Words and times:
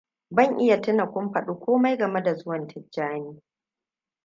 Ban 0.35 0.57
iya 0.59 0.81
tuna 0.81 1.05
kun 1.11 1.31
faɗi 1.33 1.53
komai 1.59 1.97
game 1.97 2.23
da 2.23 2.33
zuwan 2.35 2.67
Tijjani. 2.67 3.41